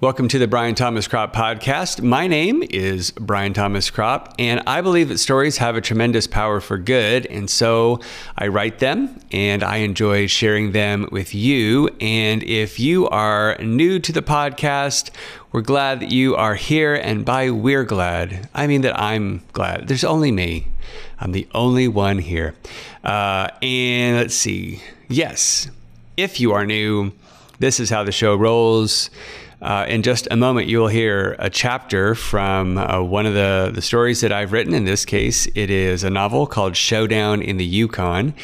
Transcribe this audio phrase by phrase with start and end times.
[0.00, 2.02] Welcome to the Brian Thomas Cropp Podcast.
[2.02, 6.60] My name is Brian Thomas Cropp, and I believe that stories have a tremendous power
[6.60, 7.26] for good.
[7.26, 7.98] And so
[8.36, 11.88] I write them and I enjoy sharing them with you.
[12.00, 15.10] And if you are new to the podcast,
[15.50, 16.94] we're glad that you are here.
[16.94, 19.88] And by we're glad, I mean that I'm glad.
[19.88, 20.68] There's only me,
[21.18, 22.54] I'm the only one here.
[23.02, 24.80] Uh, and let's see.
[25.08, 25.68] Yes,
[26.16, 27.10] if you are new,
[27.58, 29.10] this is how the show rolls.
[29.60, 33.72] Uh, in just a moment, you will hear a chapter from uh, one of the,
[33.74, 34.72] the stories that I've written.
[34.72, 38.34] In this case, it is a novel called Showdown in the Yukon.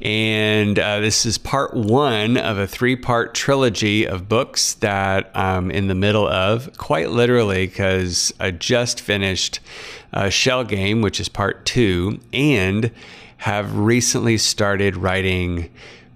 [0.00, 5.70] And uh, this is part one of a three part trilogy of books that I'm
[5.70, 9.60] in the middle of, quite literally, because I just finished
[10.14, 12.90] uh, Shell Game, which is part two, and
[13.38, 15.68] have recently started writing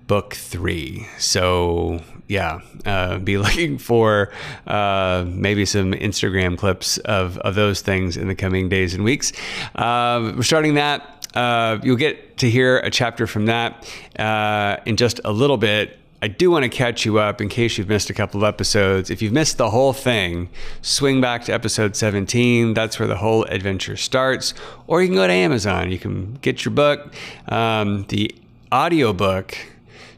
[0.06, 1.06] book three.
[1.18, 4.32] So yeah, uh, be looking for
[4.66, 9.32] uh, maybe some Instagram clips of, of those things in the coming days and weeks.
[9.74, 11.12] Uh, we're starting that.
[11.34, 13.86] Uh, you'll get to hear a chapter from that
[14.18, 15.98] uh, in just a little bit.
[16.22, 19.10] I do want to catch you up in case you've missed a couple of episodes.
[19.10, 20.48] If you've missed the whole thing,
[20.80, 22.72] swing back to episode 17.
[22.72, 24.54] That's where the whole adventure starts.
[24.86, 25.92] Or you can go to Amazon.
[25.92, 27.14] You can get your book.
[27.48, 28.34] Um, the
[28.72, 29.58] audiobook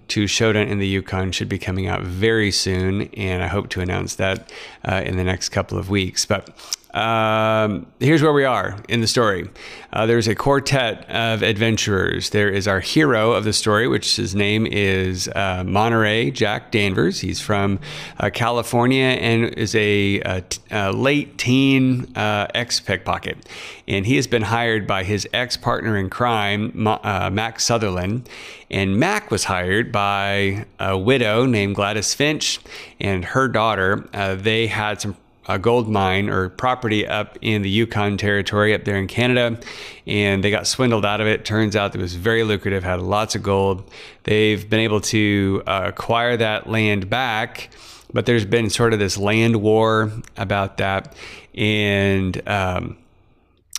[0.09, 3.81] to Showdown in the Yukon should be coming out very soon, and I hope to
[3.81, 4.51] announce that
[4.85, 6.27] uh, in the next couple of weeks.
[6.27, 6.51] But
[6.95, 9.49] um, here's where we are in the story.
[9.93, 12.31] Uh, there's a quartet of adventurers.
[12.31, 17.21] There is our hero of the story, which his name is uh, Monterey Jack Danvers.
[17.21, 17.79] He's from
[18.19, 23.49] uh, California and is a, a, t- a late teen uh, ex pickpocket.
[23.87, 28.29] And he has been hired by his ex partner in crime, Ma- uh, Mac Sutherland.
[28.71, 32.61] And Mac was hired by a widow named Gladys Finch
[33.01, 34.07] and her daughter.
[34.13, 35.17] Uh, they had some
[35.49, 39.59] a gold mine or property up in the Yukon Territory up there in Canada,
[40.07, 41.45] and they got swindled out of it.
[41.45, 43.91] Turns out it was very lucrative, had lots of gold.
[44.25, 47.71] They've been able to uh, acquire that land back,
[48.13, 51.15] but there's been sort of this land war about that,
[51.55, 52.99] and um,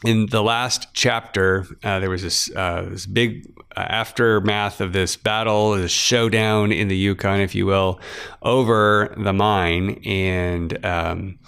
[0.04, 5.72] in the last chapter, uh, there was this, uh, this big aftermath of this battle,
[5.72, 8.00] this showdown in the Yukon, if you will,
[8.42, 10.02] over the mine.
[10.06, 11.40] And um,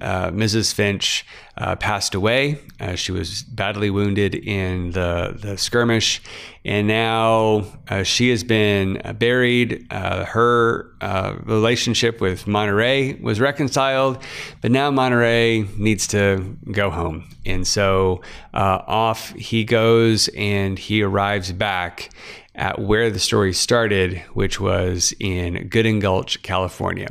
[0.00, 0.72] uh, Mrs.
[0.74, 1.24] Finch
[1.58, 2.58] uh, passed away.
[2.80, 6.20] Uh, she was badly wounded in the, the skirmish,
[6.64, 9.86] and now uh, she has been buried.
[9.90, 14.22] Uh, her uh, relationship with Monterey was reconciled,
[14.60, 17.28] but now Monterey needs to go home.
[17.46, 18.20] And so
[18.52, 22.10] off he goes and he arrives back
[22.56, 27.08] at where the story started, which was in Gooden Gulch, California.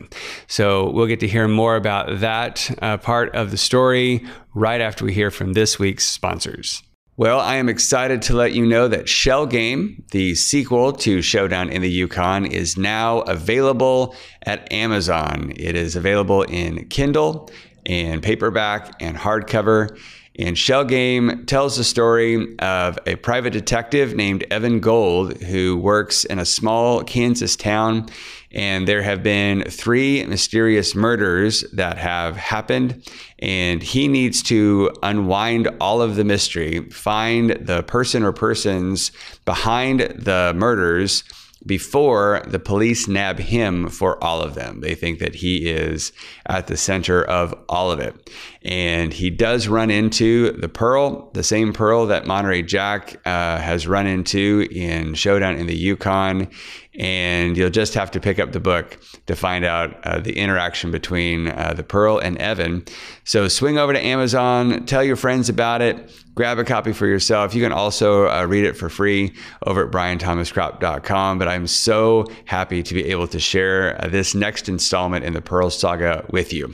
[0.48, 5.06] So we'll get to hear more about that uh, part of the story right after
[5.06, 6.84] we hear from this week's sponsors.
[7.18, 11.70] Well, I am excited to let you know that Shell Game, the sequel to Showdown
[11.70, 14.14] in the Yukon, is now available
[14.44, 15.54] at Amazon.
[15.56, 17.50] It is available in Kindle
[17.86, 19.98] and paperback and hardcover.
[20.38, 26.26] And Shell Game tells the story of a private detective named Evan Gold who works
[26.26, 28.10] in a small Kansas town.
[28.56, 33.04] And there have been three mysterious murders that have happened.
[33.40, 39.12] And he needs to unwind all of the mystery, find the person or persons
[39.44, 41.26] behind the murders
[41.66, 44.82] before the police nab him for all of them.
[44.82, 46.12] They think that he is
[46.46, 48.30] at the center of all of it.
[48.62, 53.88] And he does run into the Pearl, the same Pearl that Monterey Jack uh, has
[53.88, 56.50] run into in Showdown in the Yukon.
[56.98, 60.92] And you'll just have to pick up the book to find out uh, the interaction
[60.92, 62.86] between uh, the Pearl and Evan.
[63.26, 67.54] So swing over to Amazon, tell your friends about it, grab a copy for yourself.
[67.54, 69.34] You can also uh, read it for free
[69.66, 71.38] over at brianthomascropp.com.
[71.38, 75.42] But I'm so happy to be able to share uh, this next installment in the
[75.42, 76.74] Pearl saga with you.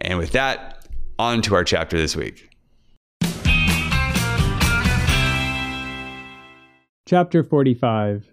[0.00, 0.86] And with that,
[1.18, 2.48] on to our chapter this week.
[7.06, 8.31] Chapter 45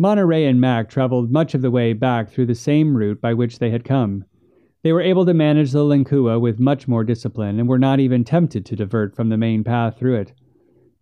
[0.00, 3.58] Monterey and Mac traveled much of the way back through the same route by which
[3.58, 4.24] they had come.
[4.84, 8.22] They were able to manage the Linkua with much more discipline and were not even
[8.22, 10.32] tempted to divert from the main path through it.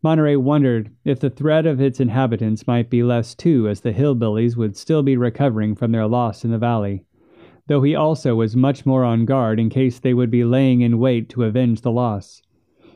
[0.02, 4.56] Monterey wondered if the threat of its inhabitants might be less too, as the hillbillies
[4.56, 7.04] would still be recovering from their loss in the valley,
[7.66, 10.98] though he also was much more on guard in case they would be laying in
[10.98, 12.40] wait to avenge the loss.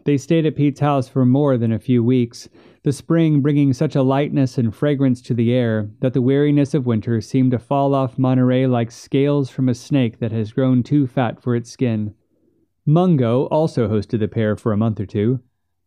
[0.04, 2.48] They stayed at Pete's house for more than a few weeks,
[2.82, 6.86] the spring bringing such a lightness and fragrance to the air that the weariness of
[6.86, 11.06] winter seemed to fall off Monterey like scales from a snake that has grown too
[11.06, 12.14] fat for its skin.
[12.86, 15.40] Mungo also hosted the pair for a month or two.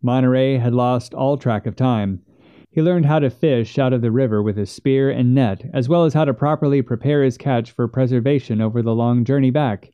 [0.04, 2.22] Monterey had lost all track of time.
[2.70, 5.90] He learned how to fish out of the river with a spear and net, as
[5.90, 9.92] well as how to properly prepare his catch for preservation over the long journey back.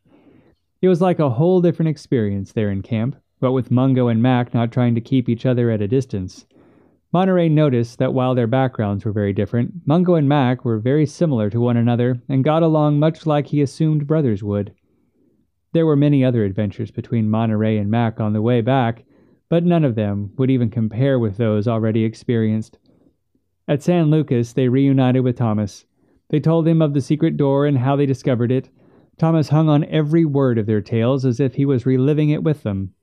[0.82, 4.54] It was like a whole different experience there in camp, but with Mungo and Mac
[4.54, 6.46] not trying to keep each other at a distance.
[7.12, 11.50] Monterey noticed that while their backgrounds were very different, Mungo and Mac were very similar
[11.50, 14.74] to one another and got along much like he assumed brothers would.
[15.74, 19.06] There were many other adventures between Monterey and Mac on the way back,
[19.50, 22.78] but none of them would even compare with those already experienced.
[23.68, 25.86] At San Lucas, they reunited with Thomas.
[26.30, 28.70] They told him of the secret door and how they discovered it.
[29.18, 32.62] Thomas hung on every word of their tales as if he was reliving it with
[32.62, 32.94] them.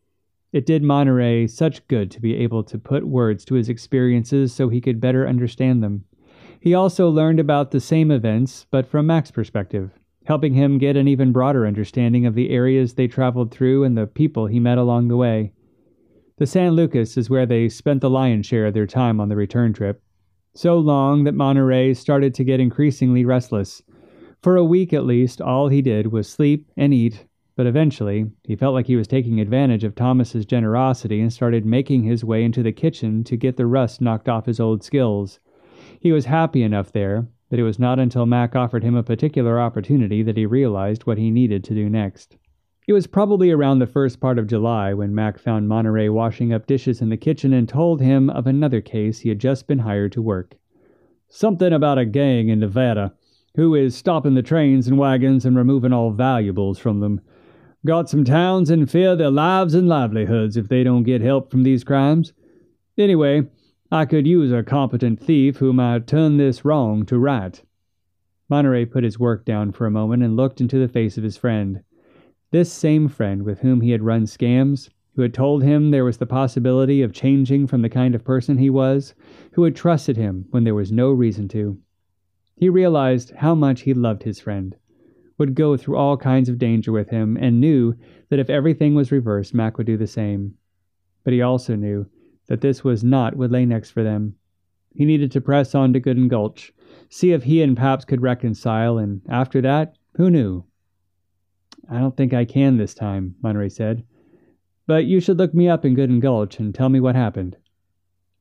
[0.52, 4.68] It did Monterey such good to be able to put words to his experiences so
[4.68, 6.04] he could better understand them.
[6.60, 9.90] He also learned about the same events, but from Mac's perspective,
[10.24, 14.06] helping him get an even broader understanding of the areas they traveled through and the
[14.06, 15.52] people he met along the way.
[16.38, 19.36] The San Lucas is where they spent the lion's share of their time on the
[19.36, 20.02] return trip.
[20.54, 23.82] So long that Monterey started to get increasingly restless.
[24.42, 27.26] For a week at least, all he did was sleep and eat,
[27.56, 32.04] but eventually he felt like he was taking advantage of Thomas's generosity and started making
[32.04, 35.40] his way into the kitchen to get the rust knocked off his old skills.
[35.98, 39.58] He was happy enough there, but it was not until Mac offered him a particular
[39.58, 42.36] opportunity that he realized what he needed to do next.
[42.86, 46.66] It was probably around the first part of July when Mac found Monterey washing up
[46.66, 50.12] dishes in the kitchen and told him of another case he had just been hired
[50.12, 50.56] to work.
[51.28, 53.14] Something about a gang in Nevada
[53.56, 57.20] who is stopping the trains and wagons and removing all valuables from them.
[57.86, 61.62] Got some towns in fear their lives and livelihoods if they don't get help from
[61.62, 62.32] these crimes.
[62.98, 63.46] Anyway,
[63.92, 67.62] I could use a competent thief who might turn this wrong to right.
[68.48, 71.36] Monterey put his work down for a moment and looked into the face of his
[71.36, 71.84] friend.
[72.50, 76.16] This same friend with whom he had run scams, who had told him there was
[76.16, 79.14] the possibility of changing from the kind of person he was,
[79.52, 81.78] who had trusted him when there was no reason to.
[82.56, 84.74] He realized how much he loved his friend,
[85.38, 87.94] would go through all kinds of danger with him, and knew
[88.30, 90.54] that if everything was reversed, Mac would do the same.
[91.24, 92.06] But he also knew
[92.48, 94.36] that this was not what lay next for them.
[94.94, 96.72] He needed to press on to Gooden Gulch,
[97.10, 100.64] see if he and Paps could reconcile, and after that, who knew?
[101.90, 104.04] I don't think I can this time, Monterey said.
[104.86, 107.56] But you should look me up in Gooden Gulch and tell me what happened.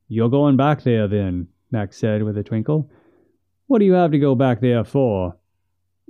[0.08, 2.90] You're going back there, then, Max said with a twinkle.
[3.66, 5.36] What do you have to go back there for?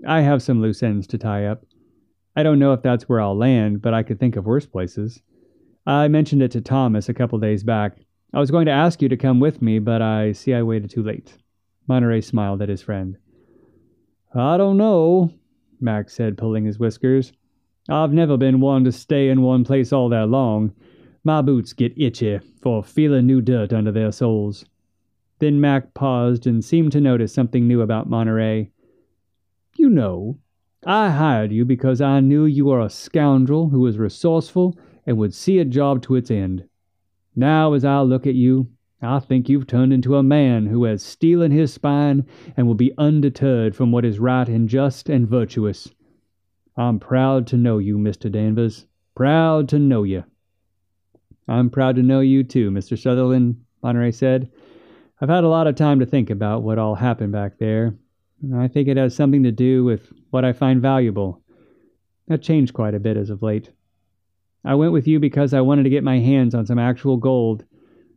[0.07, 1.65] I have some loose ends to tie up.
[2.35, 5.23] I don't know if that's where I'll land, but I could think of worse places.
[5.87, 7.99] I mentioned it to Thomas a couple days back.
[8.35, 10.91] I was going to ask you to come with me, but I see I waited
[10.91, 11.35] too late.
[11.87, 13.17] Monterey smiled at his friend.
[14.35, 15.33] I don't know,
[15.81, 17.33] Max said, pulling his whiskers.
[17.89, 20.75] I've never been one to stay in one place all that long.
[21.25, 24.67] My boots get itchy for feeling new dirt under their soles.
[25.39, 28.71] Then Mac paused and seemed to notice something new about Monterey.
[29.79, 30.39] You know,
[30.87, 35.35] I hired you because I knew you were a scoundrel who was resourceful and would
[35.35, 36.65] see a job to its end.
[37.35, 38.69] Now, as I look at you,
[39.03, 42.25] I think you've turned into a man who has steel in his spine
[42.57, 45.91] and will be undeterred from what is right and just and virtuous.
[46.77, 48.33] I'm proud to know you, Mr.
[48.33, 48.87] Danvers.
[49.15, 50.25] Proud to know you.
[51.47, 52.99] I'm proud to know you too, Mr.
[52.99, 54.51] Sutherland, Monterey said.
[55.21, 57.95] I've had a lot of time to think about what all happened back there,
[58.55, 61.43] I think it has something to do with what I find valuable.
[62.29, 63.71] That changed quite a bit as of late.
[64.65, 67.65] I went with you because I wanted to get my hands on some actual gold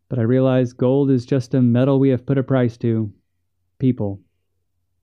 [0.10, 3.14] but I realize gold is just a metal we have put a price to.
[3.78, 4.20] People.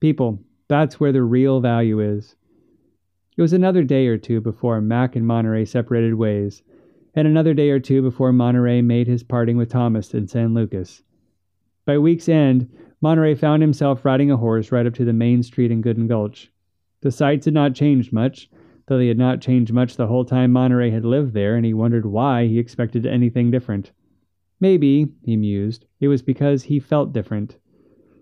[0.00, 0.40] People.
[0.68, 2.34] That's where the real value is.
[3.36, 6.62] It was another day or two before Mac and Monterey separated ways,
[7.14, 11.02] and another day or two before Monterey made his parting with Thomas in San Lucas.
[11.84, 12.68] By week's end,
[13.00, 16.50] Monterey found himself riding a horse right up to the main street in Gooden Gulch.
[17.02, 18.48] The sights had not changed much,
[18.86, 21.74] though they had not changed much the whole time Monterey had lived there, and he
[21.74, 23.92] wondered why he expected anything different.
[24.60, 27.58] Maybe, he mused, it was because he felt different.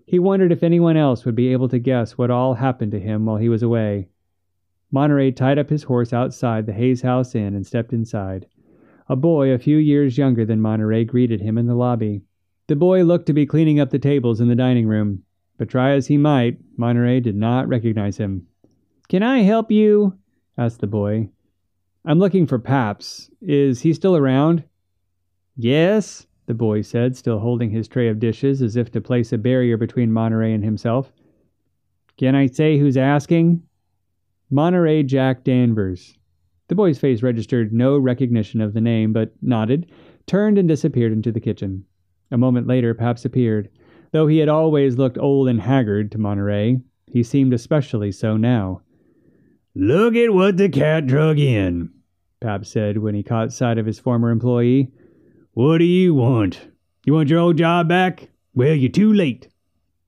[0.05, 3.25] He wondered if anyone else would be able to guess what all happened to him
[3.25, 4.09] while he was away.
[4.91, 8.45] Monterey tied up his horse outside the Hays House Inn and stepped inside.
[9.07, 12.21] A boy a few years younger than Monterey greeted him in the lobby.
[12.67, 15.23] The boy looked to be cleaning up the tables in the dining room,
[15.57, 18.47] but try as he might, Monterey did not recognize him.
[19.07, 20.17] Can I help you?
[20.57, 21.29] asked the boy.
[22.05, 23.29] I'm looking for Paps.
[23.41, 24.63] Is he still around?
[25.55, 29.37] Yes, the boy said, still holding his tray of dishes as if to place a
[29.37, 31.11] barrier between Monterey and himself.
[32.17, 33.61] Can I say who's asking?
[34.49, 36.17] Monterey Jack Danvers.
[36.67, 39.91] The boy's face registered no recognition of the name, but nodded,
[40.25, 41.85] turned, and disappeared into the kitchen.
[42.31, 43.69] A moment later, Paps appeared.
[44.11, 48.81] Though he had always looked old and haggard to Monterey, he seemed especially so now.
[49.75, 51.89] Look at what the cat drug in,
[52.41, 54.91] Paps said when he caught sight of his former employee.
[55.53, 56.69] What do you want?
[57.05, 58.29] You want your old job back?
[58.53, 59.49] Well, you're too late.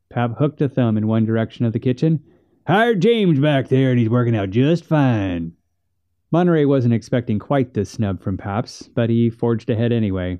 [0.09, 2.23] Pap hooked a thumb in one direction of the kitchen.
[2.65, 5.53] Hired James back there, and he's working out just fine.
[6.31, 10.39] Monterey wasn't expecting quite this snub from Paps, but he forged ahead anyway.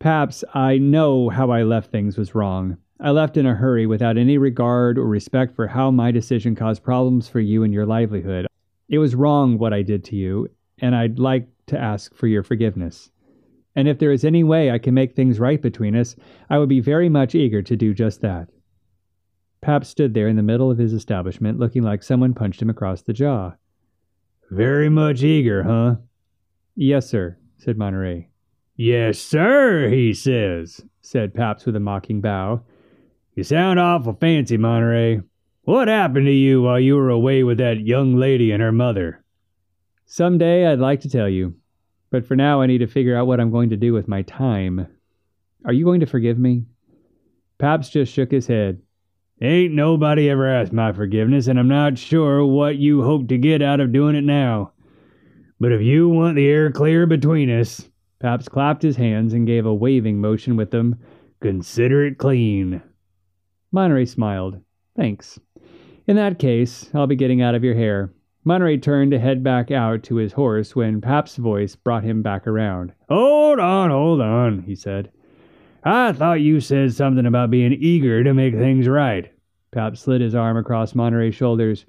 [0.00, 2.76] Paps, I know how I left things was wrong.
[3.00, 6.84] I left in a hurry without any regard or respect for how my decision caused
[6.84, 8.46] problems for you and your livelihood.
[8.88, 12.44] It was wrong what I did to you, and I'd like to ask for your
[12.44, 13.10] forgiveness.
[13.74, 16.14] And if there is any way I can make things right between us,
[16.48, 18.48] I would be very much eager to do just that.
[19.60, 23.02] Pap stood there in the middle of his establishment, looking like someone punched him across
[23.02, 23.54] the jaw.
[24.50, 25.96] Very much eager, huh?
[26.76, 28.27] Yes, sir, said Monterey.
[28.80, 32.62] Yes, sir, he says, said Paps with a mocking bow.
[33.34, 35.20] You sound awful fancy, Monterey.
[35.62, 39.24] What happened to you while you were away with that young lady and her mother?
[40.06, 41.56] Some day I'd like to tell you,
[42.12, 44.22] but for now I need to figure out what I'm going to do with my
[44.22, 44.86] time.
[45.64, 46.66] Are you going to forgive me?
[47.58, 48.80] Paps just shook his head.
[49.42, 53.60] Ain't nobody ever asked my forgiveness, and I'm not sure what you hope to get
[53.60, 54.70] out of doing it now.
[55.58, 57.87] But if you want the air clear between us,
[58.20, 60.96] Paps clapped his hands and gave a waving motion with them,
[61.40, 62.82] consider it clean.
[63.70, 64.60] Monterey smiled.
[64.96, 65.38] Thanks.
[66.06, 68.12] In that case, I'll be getting out of your hair.
[68.44, 72.46] Monterey turned to head back out to his horse when Pap's voice brought him back
[72.46, 72.92] around.
[73.08, 75.12] Hold on, hold on, he said.
[75.84, 79.30] I thought you said something about being eager to make things right.
[79.70, 81.84] Pap slid his arm across Monterey's shoulders.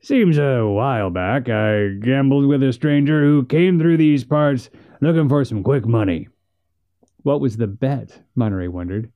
[0.00, 4.70] Seems a while back I gambled with a stranger who came through these parts
[5.00, 6.28] looking for some quick money.
[7.22, 8.22] What was the bet?
[8.34, 9.10] Monterey wondered.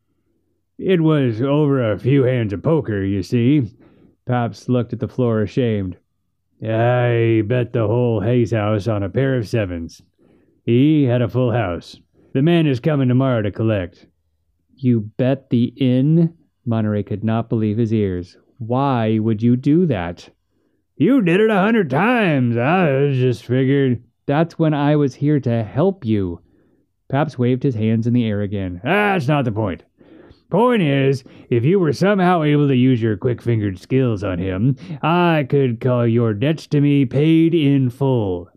[0.78, 3.70] It was over a few hands of poker, you see.
[4.26, 5.96] Paps looked at the floor ashamed.
[6.62, 10.02] I bet the whole Hays house on a pair of sevens.
[10.64, 12.00] He had a full house.
[12.32, 14.06] The man is coming tomorrow to collect.
[14.76, 16.34] You bet the inn?
[16.64, 18.36] Monterey could not believe his ears.
[18.58, 20.30] Why would you do that?
[20.96, 22.56] You did it a hundred times.
[22.56, 24.02] I just figured.
[24.28, 26.42] That's when I was here to help you.
[27.08, 28.78] Paps waved his hands in the air again.
[28.84, 29.84] That's not the point.
[30.50, 34.76] Point is, if you were somehow able to use your quick fingered skills on him,
[35.00, 38.50] I could call your debts to me paid in full.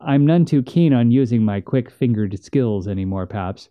[0.00, 3.68] I'm none too keen on using my quick fingered skills anymore, Paps.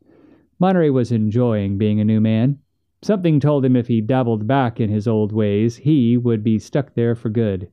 [0.59, 2.59] Monterey was enjoying being a new man.
[3.01, 6.93] Something told him if he dabbled back in his old ways, he would be stuck
[6.93, 7.71] there for good.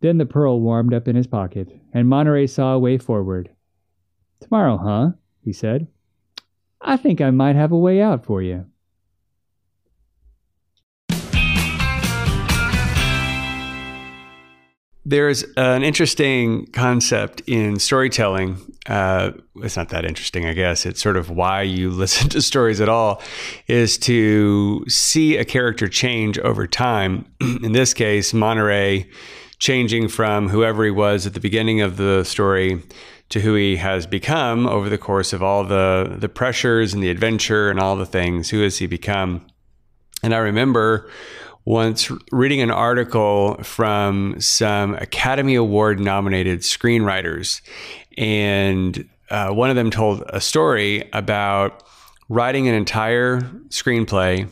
[0.00, 3.50] Then the pearl warmed up in his pocket, and Monterey saw a way forward.
[4.40, 5.10] Tomorrow, huh?
[5.42, 5.88] he said.
[6.80, 8.66] I think I might have a way out for you.
[15.08, 18.58] There's an interesting concept in storytelling.
[18.86, 20.84] Uh, it's not that interesting, I guess.
[20.84, 23.22] It's sort of why you listen to stories at all,
[23.68, 27.24] is to see a character change over time.
[27.40, 29.08] in this case, Monterey
[29.58, 32.82] changing from whoever he was at the beginning of the story
[33.28, 37.10] to who he has become over the course of all the the pressures and the
[37.10, 38.50] adventure and all the things.
[38.50, 39.46] Who has he become?
[40.22, 41.10] And I remember
[41.64, 47.60] once reading an article from some Academy Award nominated screenwriters,
[48.16, 51.82] and uh, one of them told a story about
[52.28, 54.48] writing an entire screenplay,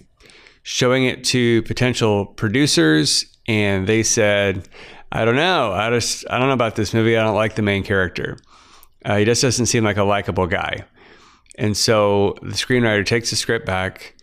[0.65, 4.69] showing it to potential producers, and they said,
[5.15, 5.73] "I don't know.
[5.73, 7.17] I just I don't know about this movie.
[7.17, 8.37] I don't like the main character."
[9.05, 10.85] Uh, he just doesn't seem like a likable guy.
[11.57, 14.15] And so the screenwriter takes the script back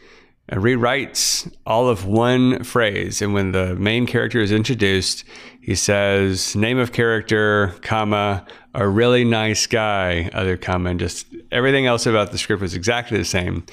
[0.50, 3.21] and rewrites all of one phrase.
[3.21, 5.24] And when the main character is introduced,
[5.62, 11.86] he says, name of character, comma, a really nice guy, other comma, and just everything
[11.86, 13.65] else about the script was exactly the same.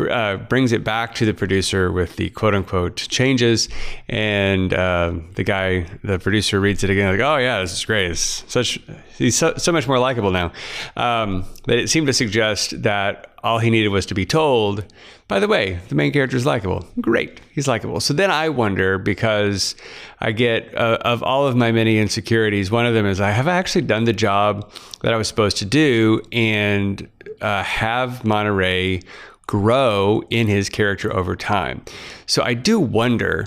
[0.00, 3.68] Uh, brings it back to the producer with the quote unquote changes,
[4.08, 8.10] and uh, the guy, the producer, reads it again like, "Oh yeah, this is great.
[8.10, 8.80] It's such
[9.16, 10.52] he's so, so much more likable now."
[10.96, 14.84] Um, but it seemed to suggest that all he needed was to be told,
[15.28, 16.86] by the way, the main character is likable.
[17.00, 18.00] Great, he's likable.
[18.00, 19.76] So then I wonder because
[20.20, 23.46] I get uh, of all of my many insecurities, one of them is I have
[23.46, 24.72] actually done the job
[25.02, 27.08] that I was supposed to do and
[27.40, 29.02] uh, have Monterey
[29.46, 31.84] grow in his character over time.
[32.26, 33.46] So I do wonder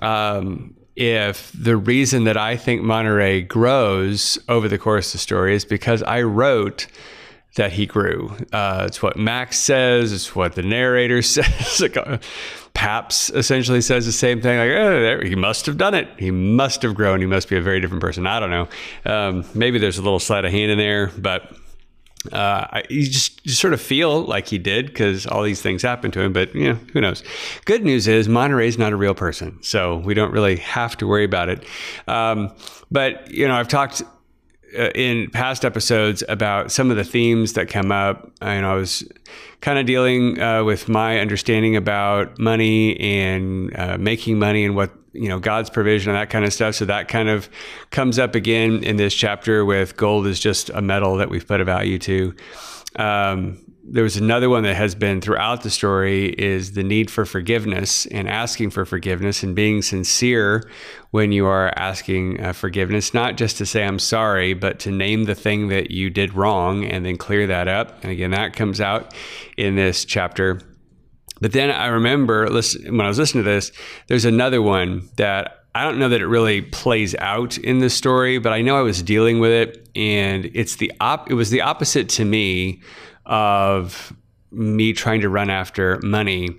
[0.00, 5.54] um, if the reason that I think Monterey grows over the course of the story
[5.54, 6.86] is because I wrote
[7.56, 8.36] that he grew.
[8.52, 10.12] Uh, it's what Max says.
[10.12, 11.82] It's what the narrator says.
[11.82, 12.18] Uh,
[12.74, 14.58] Paps essentially says the same thing.
[14.58, 16.08] Like, oh, he must have done it.
[16.16, 17.20] He must have grown.
[17.20, 18.26] He must be a very different person.
[18.26, 18.68] I don't know.
[19.04, 21.56] Um, maybe there's a little sleight of hand in there, but
[22.32, 26.12] uh, I, you just sort of feel like he did because all these things happened
[26.14, 26.32] to him.
[26.32, 27.22] But you know, who knows?
[27.64, 31.24] Good news is Monterey's not a real person, so we don't really have to worry
[31.24, 31.64] about it.
[32.06, 32.52] Um,
[32.90, 34.02] but you know, I've talked
[34.76, 38.30] uh, in past episodes about some of the themes that come up.
[38.42, 39.02] And I was
[39.62, 44.90] kind of dealing uh, with my understanding about money and uh, making money and what
[45.18, 46.74] you know God's provision and that kind of stuff.
[46.74, 47.48] So that kind of
[47.90, 51.60] comes up again in this chapter with gold is just a metal that we've put
[51.60, 52.34] a value to.
[52.96, 53.58] Um,
[53.90, 58.04] there was another one that has been throughout the story is the need for forgiveness
[58.06, 60.68] and asking for forgiveness and being sincere
[61.10, 65.24] when you are asking uh, forgiveness not just to say i'm sorry but to name
[65.24, 68.80] the thing that you did wrong and then clear that up and again that comes
[68.80, 69.14] out
[69.56, 70.60] in this chapter
[71.40, 73.72] but then i remember listen, when i was listening to this
[74.06, 78.38] there's another one that I don't know that it really plays out in the story,
[78.38, 81.60] but I know I was dealing with it, and it's the op- It was the
[81.60, 82.82] opposite to me
[83.26, 84.12] of
[84.50, 86.50] me trying to run after money,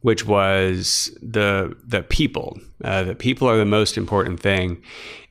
[0.00, 2.58] which was the the people.
[2.82, 4.82] Uh, the people are the most important thing,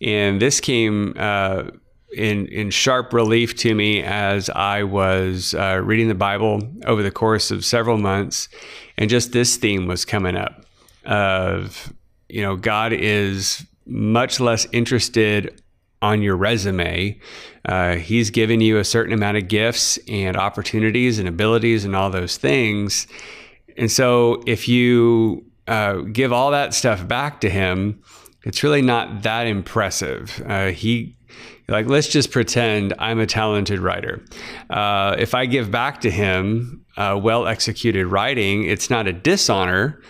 [0.02, 1.64] and this came uh,
[2.16, 7.12] in in sharp relief to me as I was uh, reading the Bible over the
[7.12, 8.50] course of several months,
[8.98, 10.66] and just this theme was coming up
[11.06, 11.92] of
[12.30, 15.62] you know God is much less interested
[16.02, 17.20] on your resume.
[17.66, 22.10] Uh, he's given you a certain amount of gifts and opportunities and abilities and all
[22.10, 23.08] those things.
[23.78, 28.02] And so if you uh, give all that stuff back to him,
[28.44, 30.42] it's really not that impressive.
[30.48, 31.16] Uh, he,
[31.68, 34.24] like, let's just pretend I'm a talented writer.
[34.70, 40.02] Uh, if I give back to him uh, well executed writing, it's not a dishonor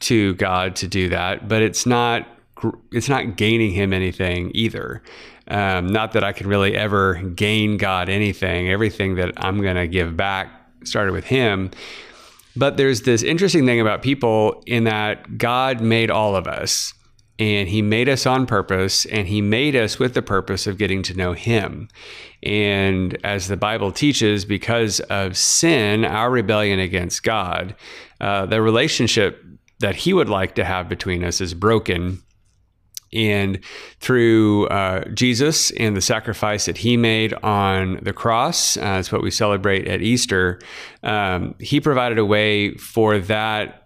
[0.00, 2.26] to God to do that, but it's not
[2.92, 5.02] it's not gaining him anything either.
[5.48, 8.68] Um, not that I can really ever gain God anything.
[8.68, 10.50] Everything that I'm going to give back
[10.82, 11.70] started with Him.
[12.56, 16.94] But there's this interesting thing about people in that God made all of us
[17.38, 21.02] and He made us on purpose and He made us with the purpose of getting
[21.04, 21.88] to know Him.
[22.42, 27.74] And as the Bible teaches, because of sin, our rebellion against God,
[28.20, 29.44] uh, the relationship
[29.80, 32.22] that He would like to have between us is broken
[33.12, 33.60] and
[34.00, 39.22] through uh, Jesus and the sacrifice that he made on the cross, uh, that's what
[39.22, 40.60] we celebrate at Easter,
[41.02, 43.85] um, he provided a way for that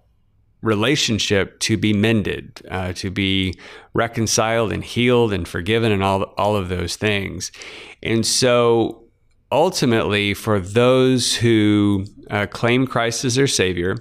[0.63, 3.55] relationship to be mended, uh, to be
[3.95, 7.51] reconciled and healed and forgiven, and all, all of those things.
[8.03, 9.05] And so
[9.51, 13.97] ultimately, for those who uh, claim Christ as their Savior,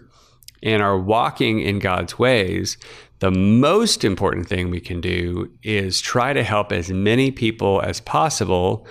[0.62, 2.78] and are walking in God's ways,
[3.20, 8.00] the most important thing we can do is try to help as many people as
[8.00, 8.88] possible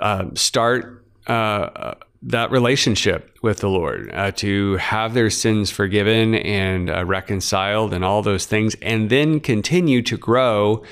[0.00, 0.97] uh, start
[1.28, 7.92] uh, that relationship with the Lord, uh, to have their sins forgiven and uh, reconciled,
[7.92, 10.82] and all those things, and then continue to grow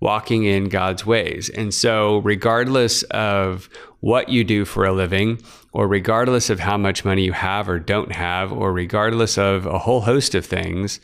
[0.00, 1.48] walking in God's ways.
[1.48, 3.68] And so, regardless of
[4.00, 5.40] what you do for a living,
[5.72, 9.78] or regardless of how much money you have or don't have, or regardless of a
[9.78, 11.00] whole host of things,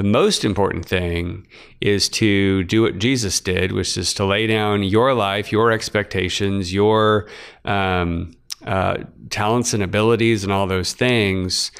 [0.00, 1.46] the most important thing
[1.82, 6.72] is to do what Jesus did, which is to lay down your life, your expectations,
[6.72, 7.28] your
[7.66, 8.34] um,
[8.64, 8.96] uh,
[9.28, 11.70] talents and abilities, and all those things,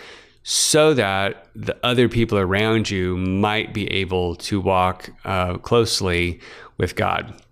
[0.42, 6.40] so that the other people around you might be able to walk uh, closely
[6.76, 7.42] with God.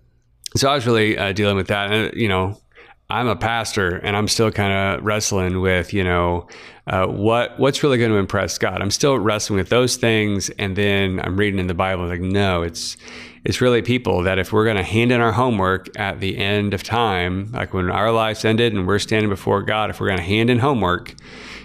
[0.54, 2.60] So I was really uh, dealing with that, and you know,
[3.10, 6.46] I'm a pastor and I'm still kind of wrestling with, you know,
[6.86, 8.82] uh, what what's really going to impress God.
[8.82, 12.62] I'm still wrestling with those things, and then I'm reading in the Bible like, no,
[12.62, 12.98] it's
[13.44, 16.74] it's really people that if we're going to hand in our homework at the end
[16.74, 20.18] of time, like when our lives ended and we're standing before God, if we're going
[20.18, 21.14] to hand in homework,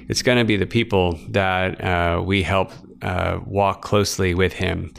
[0.08, 4.94] it's going to be the people that uh, we help uh, walk closely with Him.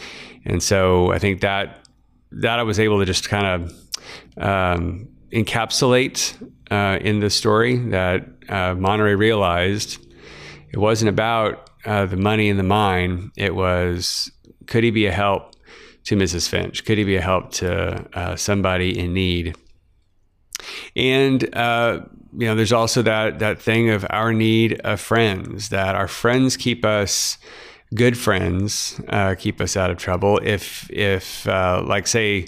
[0.45, 1.87] And so I think that
[2.33, 3.73] that I was able to just kind of
[4.37, 6.35] um, encapsulate
[6.71, 9.99] uh, in the story that uh, Monterey realized
[10.73, 13.33] it wasn't about uh, the money in the mine.
[13.37, 14.31] It was
[14.67, 15.55] could he be a help
[16.05, 16.49] to Mrs.
[16.49, 16.85] Finch?
[16.85, 19.57] Could he be a help to uh, somebody in need?
[20.97, 22.01] And uh,
[22.37, 25.69] you know, there's also that that thing of our need of friends.
[25.71, 27.39] That our friends keep us
[27.95, 30.41] good friends, uh, keep us out of trouble.
[30.43, 32.47] If if like say.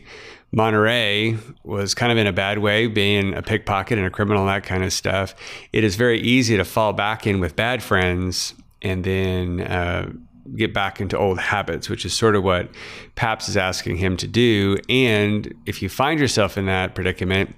[0.57, 4.49] Monterey was kind of in a bad way, being a pickpocket and a criminal, and
[4.49, 5.35] that kind of stuff.
[5.75, 10.11] It is very easy to fall back in with bad friends and then uh,
[10.57, 12.71] get back into old habits, which is sort of what
[13.17, 14.79] Paps is asking him to do.
[14.89, 17.55] And if you find yourself in that predicament,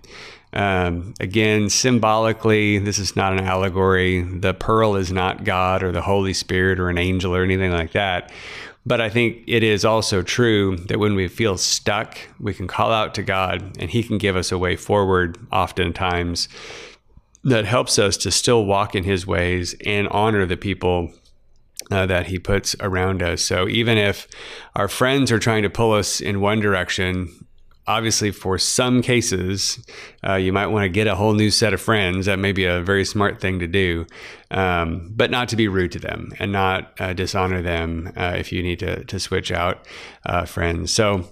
[0.53, 4.23] um, again, symbolically, this is not an allegory.
[4.23, 7.93] The pearl is not God or the Holy Spirit or an angel or anything like
[7.93, 8.33] that.
[8.87, 12.91] But I think it is also true that when we feel stuck, we can call
[12.91, 16.49] out to God and He can give us a way forward, oftentimes,
[17.45, 21.13] that helps us to still walk in His ways and honor the people
[21.91, 23.43] uh, that he puts around us.
[23.43, 24.29] So even if
[24.75, 27.47] our friends are trying to pull us in one direction,
[27.89, 29.85] obviously for some cases,
[30.27, 32.27] uh, you might want to get a whole new set of friends.
[32.27, 34.07] That may be a very smart thing to do,
[34.51, 38.53] um, but not to be rude to them and not uh, dishonor them uh, if
[38.53, 39.87] you need to, to switch out
[40.27, 40.93] uh, friends.
[40.93, 41.29] So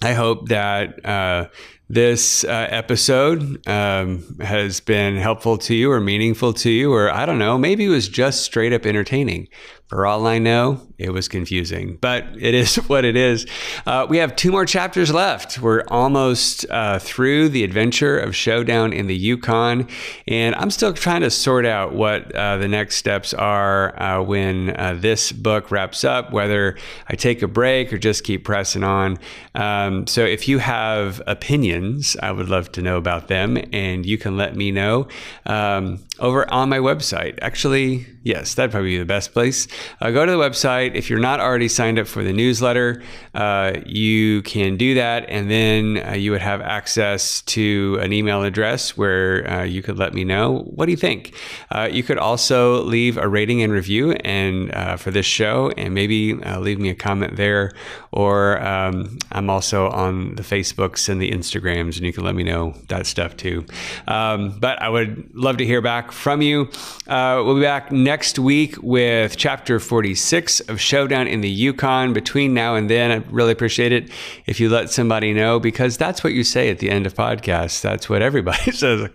[0.00, 1.48] I hope that uh,
[1.88, 7.26] this uh, episode um, has been helpful to you or meaningful to you, or I
[7.26, 9.48] don't know, maybe it was just straight up entertaining.
[9.92, 13.44] For all I know, it was confusing, but it is what it is.
[13.84, 15.58] Uh, we have two more chapters left.
[15.58, 19.86] We're almost uh, through the adventure of Showdown in the Yukon,
[20.26, 24.70] and I'm still trying to sort out what uh, the next steps are uh, when
[24.70, 26.78] uh, this book wraps up, whether
[27.08, 29.18] I take a break or just keep pressing on.
[29.54, 34.16] Um, so if you have opinions, I would love to know about them, and you
[34.16, 35.08] can let me know
[35.44, 37.36] um, over on my website.
[37.42, 39.66] Actually, yes, that'd probably be the best place.
[40.00, 40.94] Uh, go to the website.
[40.94, 43.02] If you're not already signed up for the newsletter,
[43.34, 48.44] uh, you can do that, and then uh, you would have access to an email
[48.44, 51.34] address where uh, you could let me know what do you think.
[51.70, 55.92] Uh, you could also leave a rating and review, and uh, for this show, and
[55.92, 57.72] maybe leave me a comment there.
[58.12, 62.44] Or um, I'm also on the Facebooks and the Instagrams, and you can let me
[62.44, 63.66] know that stuff too.
[64.06, 66.70] Um, but I would love to hear back from you.
[67.06, 72.12] we'll be back next week with chapter 46 of Showdown in the Yukon.
[72.12, 74.10] Between now and then, I really appreciate it
[74.46, 77.80] if you let somebody know because that's what you say at the end of podcasts.
[77.80, 79.08] That's what everybody says.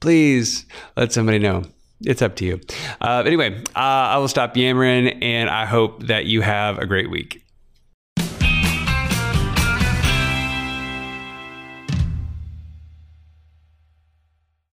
[0.00, 1.64] Please let somebody know.
[2.02, 2.60] It's up to you.
[3.00, 7.10] Uh, anyway, uh, I will stop yammering and I hope that you have a great
[7.10, 7.45] week.